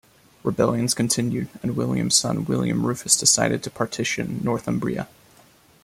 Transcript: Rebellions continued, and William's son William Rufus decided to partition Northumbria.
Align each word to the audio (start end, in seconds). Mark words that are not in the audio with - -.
Rebellions 0.41 0.95
continued, 0.95 1.49
and 1.61 1.75
William's 1.77 2.15
son 2.15 2.45
William 2.45 2.87
Rufus 2.87 3.15
decided 3.15 3.61
to 3.61 3.69
partition 3.69 4.39
Northumbria. 4.43 5.07